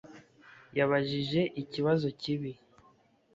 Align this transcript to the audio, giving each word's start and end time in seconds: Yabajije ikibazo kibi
Yabajije 0.77 1.41
ikibazo 1.61 2.07
kibi 2.21 2.51